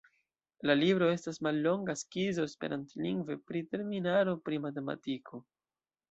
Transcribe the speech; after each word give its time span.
La 0.67 0.75
libro 0.77 1.09
estas 1.15 1.37
mallonga 1.47 1.95
skizo 2.01 2.45
esperantlingve 2.49 3.35
pri 3.51 3.61
terminaro 3.75 4.33
pri 4.49 4.59
matematiko. 4.65 5.43